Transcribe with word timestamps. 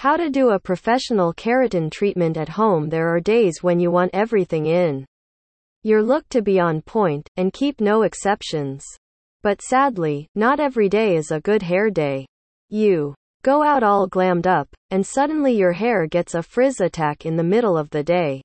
How 0.00 0.16
to 0.16 0.30
do 0.30 0.48
a 0.48 0.58
professional 0.58 1.34
keratin 1.34 1.90
treatment 1.90 2.38
at 2.38 2.48
home. 2.48 2.88
There 2.88 3.14
are 3.14 3.20
days 3.20 3.62
when 3.62 3.78
you 3.78 3.90
want 3.90 4.14
everything 4.14 4.64
in 4.64 5.04
your 5.82 6.02
look 6.02 6.26
to 6.30 6.40
be 6.40 6.58
on 6.58 6.80
point, 6.80 7.28
and 7.36 7.52
keep 7.52 7.82
no 7.82 8.00
exceptions. 8.00 8.82
But 9.42 9.60
sadly, 9.60 10.26
not 10.34 10.58
every 10.58 10.88
day 10.88 11.16
is 11.16 11.30
a 11.30 11.42
good 11.42 11.60
hair 11.60 11.90
day. 11.90 12.24
You 12.70 13.14
go 13.42 13.62
out 13.62 13.82
all 13.82 14.08
glammed 14.08 14.46
up, 14.46 14.70
and 14.90 15.06
suddenly 15.06 15.52
your 15.52 15.72
hair 15.72 16.06
gets 16.06 16.34
a 16.34 16.42
frizz 16.42 16.80
attack 16.80 17.26
in 17.26 17.36
the 17.36 17.44
middle 17.44 17.76
of 17.76 17.90
the 17.90 18.02
day. 18.02 18.40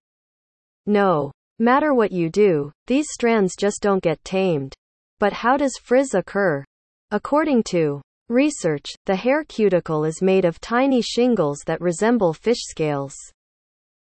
No 0.85 1.31
matter 1.57 1.93
what 1.93 2.11
you 2.11 2.29
do, 2.29 2.73
these 2.87 3.07
strands 3.11 3.55
just 3.55 3.81
don't 3.81 4.03
get 4.03 4.21
tamed. 4.25 4.75
But 5.19 5.31
how 5.31 5.55
does 5.55 5.79
frizz 5.81 6.15
occur? 6.15 6.65
According 7.11 7.63
to 7.71 8.01
research, 8.29 8.85
the 9.05 9.15
hair 9.15 9.43
cuticle 9.43 10.03
is 10.03 10.21
made 10.21 10.45
of 10.45 10.59
tiny 10.59 11.01
shingles 11.01 11.59
that 11.65 11.81
resemble 11.81 12.33
fish 12.33 12.61
scales. 12.61 13.15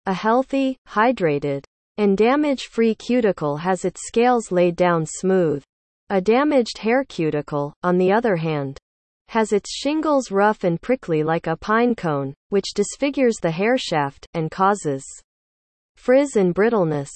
A 0.06 0.14
healthy, 0.14 0.78
hydrated, 0.88 1.64
and 1.98 2.18
damage-free 2.18 2.96
cuticle 2.96 3.58
has 3.58 3.86
its 3.86 4.08
scales 4.08 4.52
laid 4.52 4.76
down 4.76 5.06
smooth. 5.06 5.64
A 6.10 6.20
damaged 6.20 6.80
hair 6.80 7.04
cuticle, 7.04 7.74
on 7.84 7.98
the 7.98 8.12
other 8.12 8.36
hand, 8.36 8.78
has 9.30 9.54
its 9.54 9.72
shingles 9.72 10.30
rough 10.30 10.64
and 10.66 10.82
prickly 10.82 11.24
like 11.24 11.48
a 11.48 11.56
pine 11.56 11.96
cone, 11.96 12.34
which 12.50 12.74
disfigures 12.76 13.38
the 13.42 13.52
hair 13.52 13.78
shaft 13.78 14.26
and 14.34 14.52
causes 14.52 15.06
frizz 15.96 16.36
and 16.36 16.54
brittleness. 16.54 17.12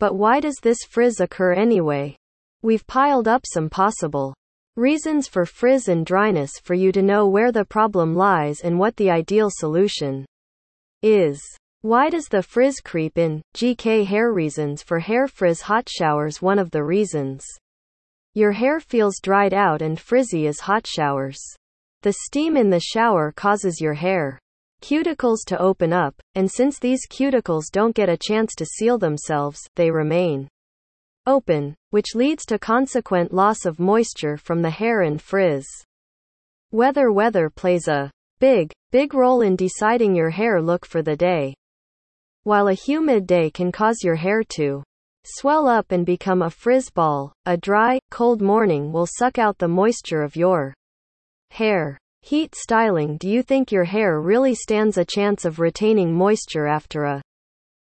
But 0.00 0.16
why 0.16 0.40
does 0.40 0.56
this 0.62 0.78
frizz 0.88 1.20
occur 1.20 1.52
anyway? 1.52 2.16
We've 2.62 2.86
piled 2.86 3.28
up 3.28 3.44
some 3.46 3.70
possible 3.70 4.34
Reasons 4.76 5.26
for 5.26 5.44
frizz 5.44 5.88
and 5.88 6.06
dryness 6.06 6.52
for 6.62 6.74
you 6.74 6.92
to 6.92 7.02
know 7.02 7.26
where 7.26 7.50
the 7.50 7.64
problem 7.64 8.14
lies 8.14 8.60
and 8.60 8.78
what 8.78 8.94
the 8.96 9.10
ideal 9.10 9.50
solution 9.50 10.24
is. 11.02 11.42
Why 11.82 12.08
does 12.08 12.26
the 12.26 12.42
frizz 12.42 12.80
creep 12.80 13.18
in? 13.18 13.42
GK 13.56 14.06
hair 14.06 14.32
reasons 14.32 14.82
for 14.82 15.00
hair 15.00 15.26
frizz 15.26 15.62
hot 15.62 15.88
showers 15.88 16.40
one 16.40 16.60
of 16.60 16.70
the 16.70 16.84
reasons. 16.84 17.44
Your 18.34 18.52
hair 18.52 18.78
feels 18.78 19.18
dried 19.20 19.52
out 19.52 19.82
and 19.82 19.98
frizzy 19.98 20.46
as 20.46 20.60
hot 20.60 20.86
showers. 20.86 21.40
The 22.02 22.12
steam 22.12 22.56
in 22.56 22.70
the 22.70 22.78
shower 22.78 23.32
causes 23.32 23.80
your 23.80 23.94
hair 23.94 24.38
cuticles 24.80 25.38
to 25.46 25.58
open 25.58 25.92
up, 25.92 26.14
and 26.36 26.48
since 26.48 26.78
these 26.78 27.08
cuticles 27.08 27.72
don't 27.72 27.94
get 27.94 28.08
a 28.08 28.16
chance 28.16 28.54
to 28.54 28.64
seal 28.64 28.98
themselves, 28.98 29.60
they 29.74 29.90
remain 29.90 30.48
open, 31.26 31.74
which 31.90 32.14
leads 32.14 32.44
to 32.46 32.58
consequent 32.58 33.32
loss 33.32 33.64
of 33.64 33.78
moisture 33.78 34.36
from 34.36 34.62
the 34.62 34.70
hair 34.70 35.02
and 35.02 35.20
frizz. 35.20 35.66
Weather 36.72 37.12
Weather 37.12 37.50
plays 37.50 37.88
a 37.88 38.10
big, 38.38 38.72
big 38.90 39.14
role 39.14 39.40
in 39.40 39.56
deciding 39.56 40.14
your 40.14 40.30
hair 40.30 40.62
look 40.62 40.86
for 40.86 41.02
the 41.02 41.16
day. 41.16 41.54
While 42.44 42.68
a 42.68 42.74
humid 42.74 43.26
day 43.26 43.50
can 43.50 43.70
cause 43.70 44.02
your 44.02 44.16
hair 44.16 44.42
to 44.56 44.82
swell 45.24 45.68
up 45.68 45.92
and 45.92 46.06
become 46.06 46.42
a 46.42 46.50
frizz 46.50 46.90
ball, 46.90 47.32
a 47.44 47.56
dry, 47.56 47.98
cold 48.10 48.40
morning 48.40 48.92
will 48.92 49.06
suck 49.06 49.38
out 49.38 49.58
the 49.58 49.68
moisture 49.68 50.22
of 50.22 50.36
your 50.36 50.74
hair. 51.50 51.98
Heat 52.22 52.54
styling 52.54 53.16
Do 53.16 53.28
you 53.28 53.42
think 53.42 53.72
your 53.72 53.84
hair 53.84 54.20
really 54.20 54.54
stands 54.54 54.98
a 54.98 55.04
chance 55.04 55.44
of 55.44 55.58
retaining 55.58 56.14
moisture 56.14 56.66
after 56.66 57.04
a 57.04 57.22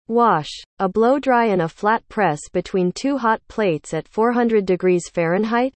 Wash, 0.08 0.48
a 0.78 0.88
blow 0.88 1.18
dry 1.18 1.44
and 1.46 1.60
a 1.60 1.68
flat 1.68 2.02
press 2.08 2.40
between 2.50 2.92
two 2.92 3.18
hot 3.18 3.42
plates 3.46 3.92
at 3.92 4.08
400 4.08 4.64
degrees 4.64 5.06
Fahrenheit. 5.10 5.74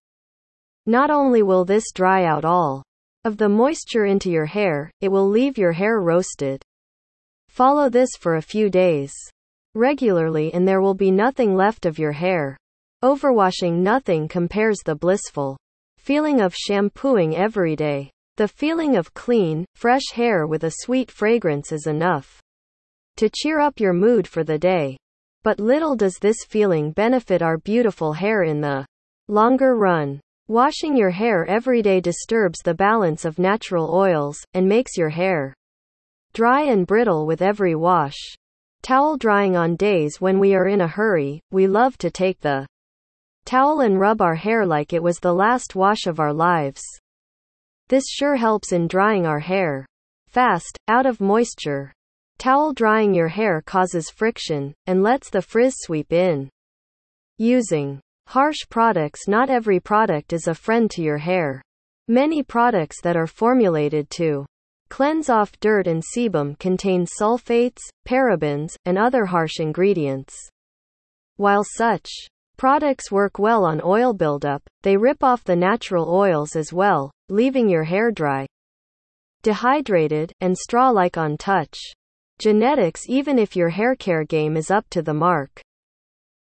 Not 0.86 1.11
only 1.11 1.42
will 1.42 1.66
this 1.66 1.92
dry 1.92 2.24
out 2.24 2.42
all 2.44 2.83
of 3.24 3.36
the 3.36 3.50
moisture 3.50 4.06
into 4.06 4.30
your 4.30 4.47
hair, 4.47 4.91
it 5.02 5.11
will 5.11 5.28
leave 5.28 5.58
your 5.58 5.72
hair 5.72 6.00
roasted. 6.00 6.62
Follow 7.50 7.91
this 7.91 8.08
for 8.19 8.36
a 8.36 8.42
few 8.42 8.70
days 8.70 9.12
regularly 9.74 10.52
and 10.55 10.67
there 10.67 10.80
will 10.80 10.94
be 10.94 11.11
nothing 11.11 11.55
left 11.55 11.84
of 11.84 11.98
your 11.98 12.12
hair. 12.12 12.56
Overwashing 13.05 13.83
nothing 13.83 14.28
compares 14.28 14.78
the 14.78 14.95
blissful 14.95 15.58
feeling 15.98 16.40
of 16.40 16.55
shampooing 16.55 17.36
every 17.36 17.77
day. 17.77 18.11
The 18.39 18.48
feeling 18.48 18.96
of 18.96 19.12
clean, 19.12 19.67
fresh 19.74 20.11
hair 20.14 20.46
with 20.46 20.64
a 20.64 20.73
sweet 20.78 21.11
fragrance 21.11 21.70
is 21.70 21.86
enough 21.86 22.42
to 23.22 23.30
cheer 23.33 23.60
up 23.60 23.78
your 23.78 23.92
mood 23.92 24.27
for 24.27 24.42
the 24.42 24.58
day. 24.58 24.96
But 25.44 25.60
little 25.60 25.94
does 25.94 26.16
this 26.20 26.38
feeling 26.44 26.90
benefit 26.90 27.40
our 27.40 27.56
beautiful 27.56 28.12
hair 28.14 28.42
in 28.42 28.60
the 28.60 28.84
longer 29.28 29.77
run. 29.77 30.20
Washing 30.48 30.96
your 30.96 31.10
hair 31.10 31.46
every 31.46 31.83
day 31.83 32.00
disturbs 32.00 32.58
the 32.64 32.74
balance 32.74 33.24
of 33.24 33.38
natural 33.38 33.94
oils 33.94 34.44
and 34.55 34.68
makes 34.68 34.96
your 34.96 35.10
hair 35.10 35.55
dry 36.33 36.62
and 36.62 36.84
brittle 36.84 37.24
with 37.24 37.42
every 37.42 37.77
wash. 37.77 38.18
Towel 38.83 39.16
drying 39.16 39.56
on 39.56 39.77
days 39.77 40.20
when 40.20 40.40
we 40.40 40.56
are 40.56 40.66
in 40.66 40.80
a 40.80 40.89
hurry, 40.89 41.40
we 41.52 41.68
love 41.68 41.96
to 41.98 42.10
take 42.10 42.40
the 42.40 42.66
towel 43.44 43.83
and 43.83 44.00
rub 44.00 44.20
our 44.20 44.34
hair 44.34 44.66
like 44.66 44.92
it 44.92 45.00
was 45.00 45.20
the 45.20 45.33
last 45.33 45.77
wash 45.77 46.06
of 46.08 46.18
our 46.18 46.33
lives. 46.33 46.83
This 47.86 48.02
sure 48.08 48.34
helps 48.34 48.72
in 48.72 48.89
drying 48.89 49.27
our 49.27 49.39
hair 49.39 49.86
fast, 50.27 50.77
out 50.89 51.06
of 51.06 51.20
moisture, 51.20 51.92
Towel 52.42 52.73
drying 52.73 53.14
your 53.14 53.29
hair 53.29 53.63
causes 53.64 54.11
friction, 54.11 54.75
and 54.89 55.01
lets 55.01 55.30
the 55.30 55.41
frizz 55.41 55.75
sweep 55.79 56.13
in. 56.13 56.51
Using 57.39 58.01
harsh 58.27 58.58
products 58.69 59.29
Not 59.29 59.48
every 59.48 59.79
product 59.79 60.33
is 60.33 60.48
a 60.48 60.55
friend 60.57 60.91
to 60.91 61.02
your 61.02 61.19
hair. 61.19 61.63
Many 62.08 62.42
products 62.42 63.01
that 63.02 63.17
are 63.17 63.29
formulated 63.29 64.11
to 64.19 64.45
cleanse 64.89 65.31
off 65.31 65.52
dirt 65.61 65.86
and 65.86 66.02
sebum 66.02 66.58
contain 66.58 67.07
sulfates, 67.07 67.79
parabens, 68.05 68.75
and 68.86 68.98
other 68.98 69.25
harsh 69.25 69.61
ingredients. 69.61 70.35
While 71.36 71.63
such 71.63 72.11
products 72.57 73.13
work 73.13 73.39
well 73.39 73.64
on 73.64 73.81
oil 73.85 74.14
buildup, 74.14 74.69
they 74.83 74.97
rip 74.97 75.23
off 75.23 75.45
the 75.45 75.55
natural 75.55 76.13
oils 76.13 76.57
as 76.57 76.73
well, 76.73 77.13
leaving 77.29 77.69
your 77.69 77.85
hair 77.85 78.11
dry, 78.11 78.48
dehydrated, 79.42 80.33
and 80.41 80.58
straw 80.58 80.91
like 80.91 81.17
on 81.17 81.36
touch 81.36 81.79
genetics 82.42 83.03
even 83.08 83.39
if 83.39 83.55
your 83.55 83.70
haircare 83.70 84.27
game 84.27 84.57
is 84.57 84.69
up 84.69 84.85
to 84.91 85.01
the 85.01 85.14
mark. 85.14 85.63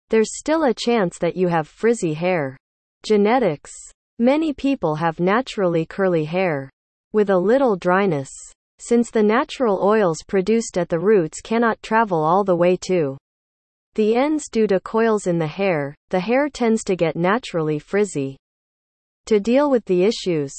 There's 0.09 0.39
still 0.39 0.65
a 0.65 0.73
chance 0.73 1.19
that 1.19 1.37
you 1.37 1.49
have 1.49 1.69
frizzy 1.69 2.15
hair. 2.15 2.57
Genetics. 3.05 3.71
Many 4.19 4.55
people 4.55 4.95
have 4.95 5.21
naturally 5.21 5.85
curly 5.85 6.25
hair. 6.25 6.71
With 7.13 7.29
a 7.29 7.37
little 7.37 7.77
dryness. 7.77 8.31
Since 8.79 9.11
the 9.11 9.23
natural 9.23 9.81
oils 9.83 10.17
produced 10.27 10.79
at 10.79 10.89
the 10.89 10.99
roots 10.99 11.43
cannot 11.43 11.83
travel 11.83 12.25
all 12.25 12.43
the 12.43 12.57
way 12.57 12.79
to 12.89 13.19
the 13.95 14.17
ends 14.17 14.49
due 14.49 14.67
to 14.69 14.81
coils 14.81 15.27
in 15.27 15.37
the 15.37 15.47
hair, 15.47 15.95
the 16.09 16.21
hair 16.21 16.49
tends 16.49 16.83
to 16.85 16.97
get 16.97 17.17
naturally 17.17 17.79
frizzy. 17.79 18.39
To 19.27 19.39
deal 19.39 19.71
with 19.71 19.85
the 19.85 20.05
issues, 20.05 20.55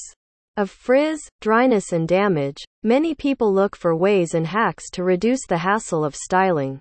of 0.56 0.70
frizz, 0.70 1.20
dryness 1.40 1.92
and 1.92 2.06
damage, 2.06 2.64
many 2.82 3.14
people 3.14 3.52
look 3.52 3.74
for 3.74 3.96
ways 3.96 4.34
and 4.34 4.46
hacks 4.46 4.88
to 4.90 5.02
reduce 5.02 5.46
the 5.46 5.58
hassle 5.58 6.04
of 6.04 6.14
styling 6.14 6.80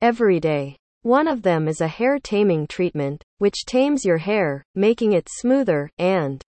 every 0.00 0.40
day. 0.40 0.76
One 1.02 1.28
of 1.28 1.42
them 1.42 1.68
is 1.68 1.80
a 1.80 1.88
hair 1.88 2.18
taming 2.18 2.66
treatment, 2.66 3.22
which 3.38 3.64
tames 3.66 4.04
your 4.04 4.18
hair, 4.18 4.64
making 4.74 5.12
it 5.12 5.28
smoother 5.30 5.88
and 5.98 6.42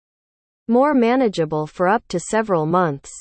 more 0.68 0.94
manageable 0.94 1.68
for 1.68 1.88
up 1.88 2.04
to 2.10 2.20
several 2.20 2.66
months. 2.66 3.12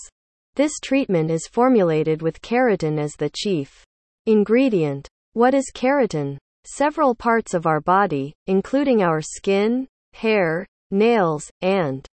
This 0.55 0.73
treatment 0.83 1.31
is 1.31 1.49
formulated 1.51 2.23
with 2.23 2.41
keratin 2.41 2.99
as 2.99 3.15
the 3.15 3.31
chief 3.35 3.85
ingredient. 4.27 5.09
What 5.33 5.55
is 5.55 5.73
keratin? 5.75 6.39
Several 6.65 7.15
parts 7.15 7.53
of 7.53 7.67
our 7.67 7.81
body, 7.81 8.33
including 8.47 9.03
our 9.03 9.21
skin, 9.21 9.89
hair, 10.13 10.67
nails, 10.91 11.51
and 11.61 12.07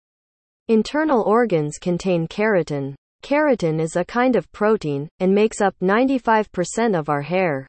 Internal 0.70 1.24
organs 1.24 1.80
contain 1.80 2.28
keratin. 2.28 2.94
Keratin 3.24 3.82
is 3.82 3.96
a 3.96 4.06
kind 4.06 4.36
of 4.36 4.52
protein, 4.52 5.10
and 5.20 5.34
makes 5.34 5.62
up 5.62 5.74
95% 5.82 6.96
of 6.96 7.10
our 7.10 7.24
hair. 7.24 7.66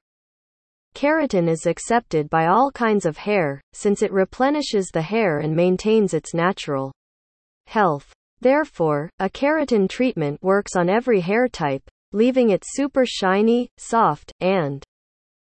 Keratin 0.95 1.49
is 1.49 1.65
accepted 1.65 2.29
by 2.29 2.49
all 2.49 2.71
kinds 2.71 3.07
of 3.07 3.17
hair, 3.17 3.59
since 3.73 4.03
it 4.03 4.13
replenishes 4.13 4.91
the 4.93 5.01
hair 5.01 5.39
and 5.39 5.57
maintains 5.57 6.13
its 6.13 6.35
natural 6.35 6.93
health. 7.69 8.13
Therefore, 8.43 9.09
a 9.19 9.31
keratin 9.31 9.89
treatment 9.89 10.39
works 10.43 10.77
on 10.77 10.91
every 10.91 11.21
hair 11.21 11.49
type, 11.49 11.89
leaving 12.13 12.51
it 12.51 12.65
super 12.67 13.07
shiny, 13.07 13.71
soft, 13.79 14.31
and 14.41 14.85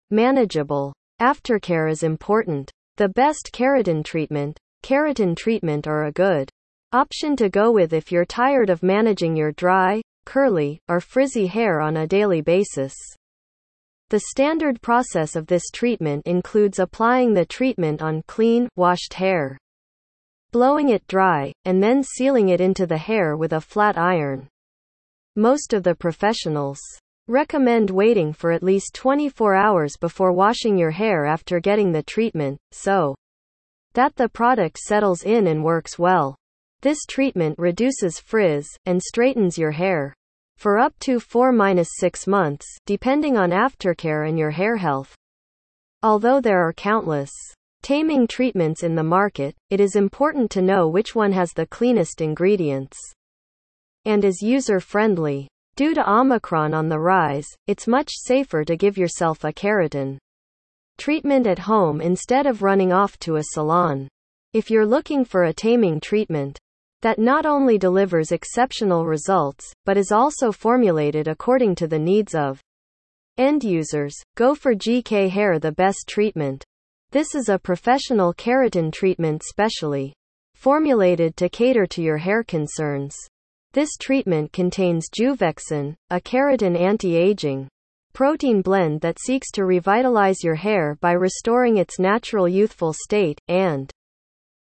manageable. 0.09 0.93
Aftercare 1.19 1.91
is 1.91 2.03
important. 2.03 2.71
The 2.95 3.09
best 3.09 3.49
keratin 3.51 4.05
treatment, 4.05 4.57
keratin 4.83 5.35
treatment 5.35 5.85
are 5.85 6.05
a 6.05 6.13
good 6.13 6.49
Option 6.93 7.37
to 7.37 7.47
go 7.47 7.71
with 7.71 7.93
if 7.93 8.11
you're 8.11 8.25
tired 8.25 8.69
of 8.69 8.83
managing 8.83 9.33
your 9.33 9.53
dry, 9.53 10.01
curly, 10.25 10.77
or 10.89 10.99
frizzy 10.99 11.47
hair 11.47 11.79
on 11.79 11.95
a 11.95 12.05
daily 12.05 12.41
basis. 12.41 12.93
The 14.09 14.23
standard 14.31 14.81
process 14.81 15.37
of 15.37 15.47
this 15.47 15.63
treatment 15.71 16.27
includes 16.27 16.79
applying 16.79 17.33
the 17.33 17.45
treatment 17.45 18.01
on 18.01 18.23
clean, 18.27 18.67
washed 18.75 19.13
hair, 19.13 19.57
blowing 20.51 20.89
it 20.89 21.07
dry, 21.07 21.53
and 21.63 21.81
then 21.81 22.03
sealing 22.03 22.49
it 22.49 22.59
into 22.59 22.85
the 22.85 22.97
hair 22.97 23.37
with 23.37 23.53
a 23.53 23.61
flat 23.61 23.97
iron. 23.97 24.49
most 25.37 25.71
of 25.71 25.83
the 25.83 25.95
professionals 25.95 26.81
recommend 27.29 27.89
waiting 27.89 28.33
for 28.33 28.51
at 28.51 28.63
least 28.63 28.93
24 28.95 29.55
hours 29.55 29.95
before 29.95 30.33
washing 30.33 30.77
your 30.77 30.91
hair 30.91 31.25
after 31.25 31.61
getting 31.61 31.93
the 31.93 32.03
treatment, 32.03 32.57
so 32.73 33.15
that 33.93 34.13
the 34.17 34.27
product 34.27 34.77
settles 34.77 35.23
in 35.23 35.47
and 35.47 35.63
works 35.63 35.97
well. 35.97 36.35
This 36.81 37.05
treatment 37.07 37.59
reduces 37.59 38.19
frizz 38.19 38.67
and 38.87 38.99
straightens 38.99 39.55
your 39.55 39.69
hair 39.69 40.15
for 40.57 40.79
up 40.79 40.97
to 41.01 41.19
4-6 41.19 42.27
months, 42.27 42.65
depending 42.87 43.37
on 43.37 43.51
aftercare 43.51 44.27
and 44.27 44.37
your 44.37 44.49
hair 44.49 44.77
health. 44.77 45.15
Although 46.01 46.41
there 46.41 46.67
are 46.67 46.73
countless 46.73 47.29
taming 47.83 48.25
treatments 48.27 48.81
in 48.81 48.95
the 48.95 49.03
market, 49.03 49.55
it 49.69 49.79
is 49.79 49.95
important 49.95 50.49
to 50.51 50.63
know 50.63 50.87
which 50.87 51.13
one 51.13 51.31
has 51.31 51.53
the 51.53 51.67
cleanest 51.67 52.19
ingredients 52.19 52.97
and 54.05 54.25
is 54.25 54.41
user-friendly. 54.41 55.47
Due 55.75 55.93
to 55.93 56.11
Omicron 56.11 56.73
on 56.73 56.89
the 56.89 56.99
rise, 56.99 57.47
it's 57.67 57.87
much 57.87 58.09
safer 58.11 58.63
to 58.65 58.75
give 58.75 58.97
yourself 58.97 59.43
a 59.43 59.53
keratin 59.53 60.17
treatment 60.97 61.45
at 61.45 61.59
home 61.59 62.01
instead 62.01 62.47
of 62.47 62.63
running 62.63 62.91
off 62.91 63.19
to 63.19 63.35
a 63.35 63.43
salon. 63.53 64.07
If 64.53 64.71
you're 64.71 64.85
looking 64.85 65.23
for 65.25 65.43
a 65.43 65.53
taming 65.53 65.99
treatment 65.99 66.57
that 67.01 67.19
not 67.19 67.45
only 67.45 67.77
delivers 67.77 68.31
exceptional 68.31 69.05
results, 69.05 69.73
but 69.85 69.97
is 69.97 70.11
also 70.11 70.51
formulated 70.51 71.27
according 71.27 71.75
to 71.75 71.87
the 71.87 71.99
needs 71.99 72.35
of 72.35 72.61
end 73.37 73.63
users, 73.63 74.15
go 74.35 74.53
for 74.55 74.73
GK 74.73 75.29
Hair 75.29 75.59
the 75.59 75.71
best 75.71 76.05
treatment. 76.07 76.63
This 77.11 77.35
is 77.35 77.49
a 77.49 77.59
professional 77.59 78.33
keratin 78.33 78.93
treatment 78.93 79.43
specially 79.43 80.13
formulated 80.55 81.35
to 81.37 81.49
cater 81.49 81.85
to 81.87 82.01
your 82.01 82.17
hair 82.17 82.43
concerns. 82.43 83.15
This 83.73 83.89
treatment 83.99 84.53
contains 84.53 85.09
Juvexin, 85.09 85.95
a 86.09 86.19
keratin 86.19 86.79
anti-aging 86.79 87.67
protein 88.13 88.61
blend 88.61 89.01
that 89.01 89.19
seeks 89.19 89.49
to 89.51 89.65
revitalize 89.65 90.43
your 90.43 90.55
hair 90.55 90.97
by 91.01 91.13
restoring 91.13 91.77
its 91.77 91.97
natural 91.97 92.47
youthful 92.47 92.93
state, 92.93 93.39
and 93.47 93.89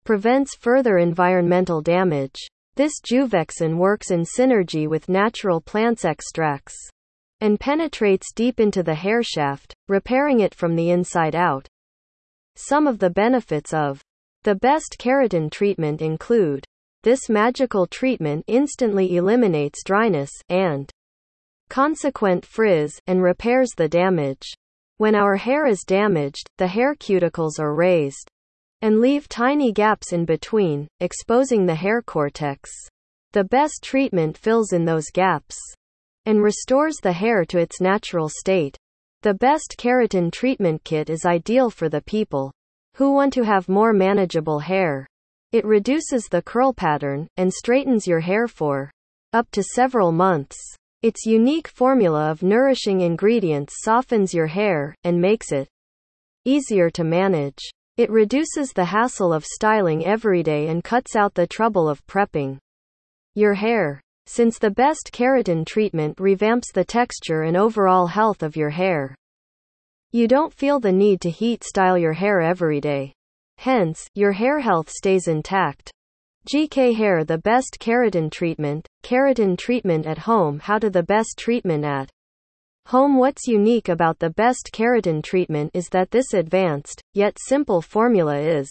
prevents 0.09 0.57
further 0.57 0.97
environmental 0.97 1.83
damage. 1.83 2.49
This 2.77 2.95
Juvexin 2.99 3.77
works 3.77 4.11
in 4.11 4.23
synergy 4.23 4.89
with 4.89 5.11
natural 5.11 5.61
plants 5.61 6.03
extracts 6.03 6.75
and 7.43 7.61
penetrates 7.61 8.33
deep 8.35 8.59
into 8.59 8.83
the 8.83 8.95
hair 8.95 9.23
shaft, 9.23 9.75
repairing 9.87 10.41
it 10.41 10.55
from 10.55 10.77
the 10.77 10.89
inside 10.89 11.35
out. 11.35 11.69
Some 12.57 12.87
of 12.87 13.01
the 13.01 13.11
benefits 13.11 13.75
of 13.75 14.01
the 14.45 14.55
best 14.55 14.97
keratin 14.99 15.51
treatment 15.51 16.01
include 16.01 16.65
this 17.03 17.29
magical 17.29 17.87
treatment 17.87 18.45
instantly 18.47 19.15
eliminates 19.15 19.85
dryness 19.85 20.31
and 20.49 20.91
consequent 21.69 22.47
frizz 22.47 22.99
and 23.07 23.23
repairs 23.23 23.73
the 23.77 23.91
damage. 23.91 24.55
When 24.97 25.15
our 25.15 25.37
hair 25.37 25.67
is 25.67 25.85
damaged, 25.87 26.49
the 26.57 26.69
hair 26.69 26.95
cuticles 26.95 27.61
are 27.61 27.75
raised 27.75 28.31
and 28.83 29.01
leave 29.01 29.29
tiny 29.29 29.73
gaps 29.73 30.13
in 30.13 30.25
between, 30.25 30.89
exposing 31.01 31.67
the 31.67 31.75
hair 31.75 32.03
cortex. 32.03 32.71
The 33.33 33.45
best 33.45 33.83
treatment 33.83 34.39
fills 34.39 34.73
in 34.73 34.85
those 34.85 35.11
gaps 35.13 35.59
and 36.27 36.43
restores 36.43 36.97
the 37.03 37.13
hair 37.13 37.45
to 37.47 37.59
its 37.59 37.81
natural 37.81 38.29
state. 38.29 38.77
The 39.23 39.35
best 39.35 39.77
keratin 39.79 40.31
treatment 40.31 40.85
kit 40.85 41.11
is 41.11 41.25
ideal 41.25 41.71
for 41.71 41.89
the 41.89 42.03
people 42.03 42.53
who 42.95 43.13
want 43.13 43.33
to 43.35 43.45
have 43.45 43.69
more 43.69 43.93
manageable 43.93 44.61
hair. 44.61 45.07
It 45.53 45.65
reduces 45.65 46.25
the 46.25 46.43
curl 46.43 46.73
pattern 46.73 47.29
and 47.37 47.53
straightens 47.53 48.07
your 48.07 48.21
hair 48.21 48.47
for 48.47 48.91
up 49.33 49.51
to 49.53 49.63
several 49.63 50.13
months. 50.13 50.57
Its 51.03 51.25
unique 51.25 51.69
formula 51.69 52.31
of 52.31 52.43
nourishing 52.43 53.03
ingredients 53.03 53.77
softens 53.83 54.35
your 54.35 54.49
hair 54.49 54.95
and 55.05 55.21
makes 55.21 55.53
it 55.53 55.69
easier 56.45 56.91
to 56.91 57.05
manage. 57.05 57.71
It 57.99 58.11
reduces 58.11 58.73
the 58.73 58.85
hassle 58.85 59.33
of 59.33 59.45
styling 59.45 60.07
every 60.07 60.45
day 60.45 60.69
and 60.69 60.85
cuts 60.85 61.17
out 61.17 61.35
the 61.35 61.49
trouble 61.49 61.89
of 61.89 62.07
prepping 62.07 62.59
your 63.35 63.55
hair. 63.55 64.01
Since 64.27 64.61
the 64.61 64.71
best 64.71 65.11
keratin 65.13 65.67
treatment 65.67 66.17
revamps 66.19 66.73
the 66.73 66.85
texture 66.85 67.43
and 67.43 67.57
overall 67.57 68.07
health 68.07 68.45
of 68.45 68.55
your 68.55 68.71
hair, 68.71 69.17
you 70.13 70.29
don't 70.29 70.55
feel 70.55 70.79
the 70.79 70.93
need 70.93 71.21
to 71.23 71.31
heat 71.31 71.65
style 71.65 71.99
your 71.99 72.13
hair 72.13 72.41
every 72.41 72.81
day. 72.81 73.15
Hence, 73.57 74.07
your 74.15 74.31
hair 74.31 74.61
health 74.61 74.89
stays 74.89 75.27
intact. 75.27 75.91
GK 76.49 76.95
Hair 76.95 77.25
The 77.25 77.39
best 77.39 77.79
keratin 77.81 78.31
treatment, 78.31 78.87
keratin 79.03 79.59
treatment 79.59 80.07
at 80.07 80.19
home 80.19 80.61
How 80.61 80.79
to 80.79 80.89
the 80.89 81.03
best 81.03 81.35
treatment 81.37 81.85
at 81.85 82.13
home 82.89 83.19
What's 83.19 83.47
unique 83.47 83.91
about 83.91 84.19
the 84.19 84.31
best 84.31 84.71
keratin 84.73 85.23
treatment 85.23 85.73
is 85.75 85.91
that 85.91 86.11
this 86.11 86.33
advanced, 86.33 87.03
yet 87.13 87.37
simple 87.39 87.83
formula 87.83 88.39
is 88.39 88.71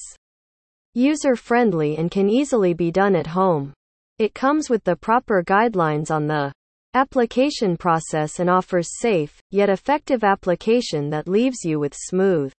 user-friendly 0.95 1.97
and 1.97 2.09
can 2.09 2.27
easily 2.27 2.73
be 2.73 2.89
done 2.89 3.15
at 3.15 3.27
home. 3.27 3.73
It 4.17 4.33
comes 4.33 4.71
with 4.71 4.83
the 4.83 4.95
proper 4.95 5.43
guidelines 5.43 6.09
on 6.09 6.25
the 6.25 6.51
application 6.95 7.77
process 7.77 8.39
and 8.39 8.49
offers 8.49 8.99
safe, 8.99 9.37
yet 9.51 9.69
effective 9.69 10.23
application 10.23 11.11
that 11.11 11.27
leaves 11.27 11.63
you 11.63 11.79
with 11.79 11.93
smooth, 11.95 12.51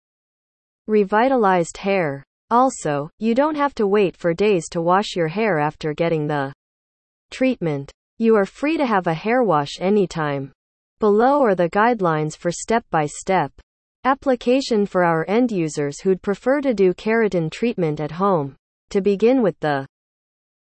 revitalized 0.86 1.77
hair. 1.77 2.24
Also, 2.51 3.10
you 3.18 3.33
don't 3.33 3.56
have 3.56 3.74
to 3.74 3.88
wait 3.88 4.15
for 4.15 4.31
days 4.31 4.69
to 4.69 4.80
wash 4.80 5.15
your 5.15 5.30
hair 5.30 5.57
after 5.57 5.95
getting 5.95 6.27
the 6.27 6.53
treatment. 7.31 7.92
You 8.19 8.36
are 8.36 8.45
free 8.45 8.77
to 8.77 8.86
have 8.86 9.07
a 9.07 9.13
hair 9.15 9.42
wash 9.42 9.80
anytime. 9.80 10.51
Below 11.00 11.44
are 11.44 11.54
the 11.54 11.70
guidelines 11.70 12.36
for 12.36 12.52
step 12.52 12.84
by 12.90 13.06
step 13.06 13.52
application 14.04 14.88
for 14.88 15.04
our 15.04 15.26
end 15.28 15.52
users 15.52 16.00
who'd 16.02 16.24
prefer 16.24 16.60
to 16.62 16.74
do 16.74 16.92
keratin 16.94 17.52
treatment 17.52 18.00
at 18.00 18.14
home. 18.14 18.56
To 18.90 19.02
begin 19.02 19.44
with 19.44 19.60
the 19.60 19.86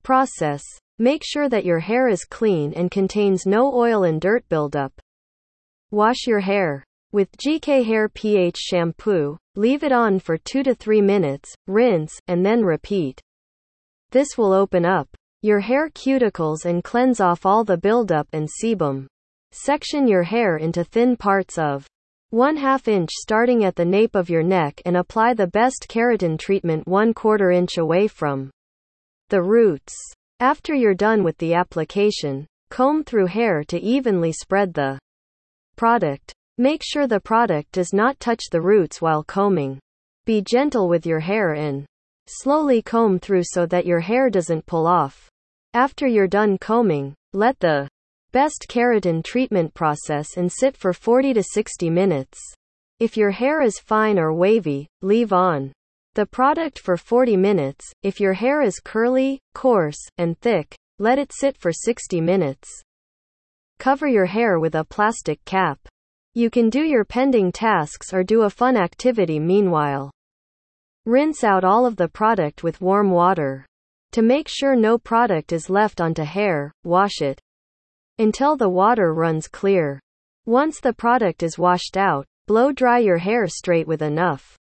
process, 0.03 0.63
make 0.99 1.23
sure 1.25 1.49
that 1.49 1.65
your 1.65 1.79
hair 1.79 2.09
is 2.09 2.25
clean 2.25 2.75
and 2.75 2.91
contains 2.91 3.47
no 3.47 3.73
oil 3.73 4.05
and 4.05 4.21
dirt 4.21 4.47
buildup. 4.51 4.93
Wash 5.91 6.27
your 6.27 6.41
hair. 6.41 6.85
With 7.13 7.35
GK 7.39 7.85
Hair 7.87 8.11
pH 8.11 8.59
shampoo, 8.59 9.39
leave 9.55 9.85
it 9.85 9.93
on 9.93 10.19
for 10.19 10.37
2 10.37 10.63
to 10.65 10.75
3 10.75 11.01
minutes, 11.01 11.55
rinse, 11.67 12.13
and 12.27 12.45
then 12.45 12.63
repeat. 12.63 13.23
This 14.11 14.37
will 14.37 14.53
open 14.53 14.85
up 14.85 15.09
your 15.41 15.61
hair 15.61 15.89
cuticles 15.89 16.67
and 16.67 16.85
cleanse 16.85 17.21
off 17.21 17.47
all 17.47 17.65
the 17.65 17.79
buildup 17.79 18.29
and 18.33 18.49
sebum. 18.63 19.07
Section 19.59 20.07
your 20.07 20.23
hair 20.23 20.59
into 20.59 20.85
thin 20.85 21.17
parts 21.17 21.57
of 21.57 21.87
1 22.29 22.57
2 22.57 22.91
inch 22.91 23.09
starting 23.11 23.65
at 23.65 23.75
the 23.75 23.87
nape 23.87 24.15
of 24.15 24.29
your 24.29 24.43
neck 24.43 24.83
and 24.85 24.99
apply 24.99 25.33
the 25.33 25.47
best 25.47 25.87
keratin 25.89 26.39
treatment 26.39 26.87
1 26.87 27.15
4 27.15 27.51
inch 27.53 27.79
away 27.79 28.07
from 28.07 28.51
the 29.31 29.43
roots. 29.43 29.95
After 30.41 30.75
you're 30.75 30.95
done 30.95 31.25
with 31.25 31.39
the 31.39 31.55
application, 31.55 32.47
comb 32.69 33.03
through 33.03 33.29
hair 33.29 33.65
to 33.65 33.81
evenly 33.81 34.31
spread 34.31 34.75
the 34.75 34.99
product. 35.75 36.35
Make 36.59 36.83
sure 36.85 37.07
the 37.07 37.19
product 37.19 37.73
does 37.73 37.95
not 37.95 38.21
touch 38.21 38.43
the 38.53 38.61
roots 38.61 39.01
while 39.01 39.25
combing. 39.25 39.81
Be 40.27 40.43
gentle 40.43 40.87
with 40.87 41.07
your 41.07 41.21
hair 41.21 41.55
and 41.55 41.87
slowly 42.27 42.83
comb 42.83 43.19
through 43.19 43.45
so 43.45 43.65
that 43.65 43.87
your 43.87 44.01
hair 44.01 44.29
doesn't 44.29 44.67
pull 44.67 44.87
off. 44.87 45.31
After 45.73 46.07
you're 46.07 46.29
done 46.29 46.59
combing, 46.59 47.15
let 47.33 47.59
the 47.59 47.89
best 48.37 48.67
keratin 48.69 49.25
treatment 49.25 49.73
process 49.73 50.37
and 50.37 50.53
sit 50.53 50.77
for 50.77 50.93
40 50.93 51.33
to 51.33 51.43
60 51.43 51.89
minutes. 51.89 52.39
If 53.01 53.17
your 53.17 53.31
hair 53.31 53.63
is 53.63 53.79
fine 53.79 54.19
or 54.19 54.35
wavy, 54.35 54.89
leave 55.01 55.33
on 55.33 55.73
the 56.17 56.27
product 56.27 56.79
for 56.79 56.99
40 56.99 57.35
minutes. 57.39 57.91
If 58.03 58.21
your 58.21 58.35
hair 58.35 58.61
is 58.61 58.79
curly, 58.79 59.41
coarse, 59.55 59.97
and 60.19 60.39
thick, 60.41 60.77
let 60.99 61.19
it 61.19 61.33
sit 61.33 61.57
for 61.57 61.73
60 61.73 62.21
minutes. 62.21 62.69
Cover 63.79 64.07
your 64.07 64.27
hair 64.27 64.61
with 64.61 64.75
a 64.75 64.85
plastic 64.85 65.43
cap. 65.47 65.79
You 66.35 66.51
can 66.51 66.69
do 66.69 66.83
your 66.83 67.07
pending 67.07 67.53
tasks 67.53 68.13
or 68.13 68.23
do 68.23 68.43
a 68.43 68.51
fun 68.51 68.77
activity 68.77 69.41
meanwhile. 69.41 70.11
Rinse 71.07 71.43
out 71.43 71.65
all 71.65 71.87
of 71.87 71.97
the 71.97 72.09
product 72.09 72.63
with 72.63 72.83
warm 72.83 73.11
water. 73.11 73.65
To 74.13 74.21
make 74.21 74.47
sure 74.47 74.77
no 74.77 74.99
product 74.99 75.55
is 75.55 75.71
left 75.71 76.03
onto 76.03 76.25
hair, 76.25 76.71
wash 76.85 77.23
it 77.23 77.41
until 78.19 78.57
the 78.57 78.69
water 78.69 79.13
runs 79.13 79.49
clear. 79.49 80.01
Once 80.45 80.81
the 80.81 80.93
product 80.93 81.43
is 81.43 81.59
washed 81.59 81.97
out, 81.97 82.25
blow 82.47 82.73
dry 82.73 82.99
your 82.99 83.19
hair 83.19 83.47
straight 83.47 83.87
with 83.87 84.03
enough 84.03 84.57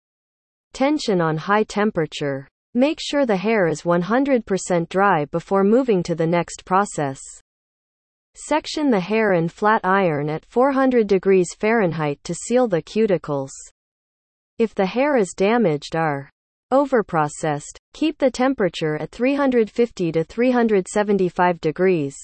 tension 0.74 1.22
on 1.22 1.38
high 1.38 1.64
temperature. 1.64 2.48
Make 2.74 3.00
sure 3.00 3.26
the 3.26 3.38
hair 3.38 3.68
is 3.68 3.84
100% 3.84 4.90
dry 4.90 5.24
before 5.26 5.64
moving 5.64 6.04
to 6.04 6.16
the 6.16 6.28
next 6.28 6.66
process. 6.66 7.22
Section 8.34 8.90
the 8.92 9.00
hair 9.00 9.32
and 9.32 9.50
flat 9.50 9.80
iron 9.86 10.30
at 10.30 10.44
400 10.44 11.08
degrees 11.08 11.54
Fahrenheit 11.58 12.20
to 12.26 12.34
seal 12.34 12.68
the 12.68 12.82
cuticles. 12.82 13.52
If 14.58 14.76
the 14.76 14.86
hair 14.86 15.16
is 15.16 15.34
damaged 15.34 15.96
or 15.96 16.30
overprocessed, 16.74 17.78
keep 17.94 18.18
the 18.18 18.30
temperature 18.30 18.98
at 18.98 19.12
350 19.12 20.12
to 20.12 20.24
375 20.26 21.62
degrees. 21.62 22.16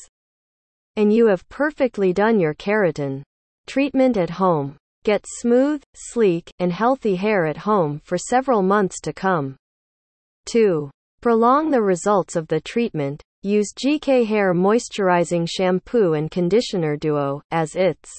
And 0.95 1.13
you 1.13 1.27
have 1.27 1.47
perfectly 1.49 2.13
done 2.13 2.39
your 2.39 2.53
keratin 2.53 3.23
treatment 3.65 4.17
at 4.17 4.29
home. 4.29 4.77
Get 5.03 5.25
smooth, 5.39 5.81
sleek, 5.95 6.51
and 6.59 6.71
healthy 6.71 7.15
hair 7.15 7.45
at 7.45 7.57
home 7.57 8.01
for 8.03 8.17
several 8.17 8.61
months 8.61 8.99
to 9.01 9.13
come. 9.13 9.55
2. 10.45 10.89
Prolong 11.21 11.71
the 11.71 11.81
results 11.81 12.35
of 12.35 12.47
the 12.47 12.61
treatment. 12.61 13.21
Use 13.43 13.73
GK 13.73 14.25
Hair 14.25 14.53
Moisturizing 14.53 15.47
Shampoo 15.49 16.13
and 16.13 16.29
Conditioner 16.29 16.97
Duo, 16.97 17.41
as 17.51 17.75
its 17.75 18.11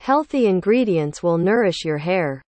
healthy 0.00 0.46
ingredients 0.46 1.22
will 1.22 1.36
nourish 1.36 1.84
your 1.84 1.98
hair. 1.98 2.42